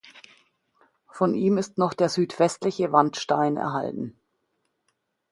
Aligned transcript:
Von 1.11 1.35
ihm 1.35 1.59
ist 1.59 1.77
noch 1.77 1.93
der 1.93 2.09
südwestliche 2.09 2.91
Wandstein 2.91 3.55
erhalten. 3.55 4.19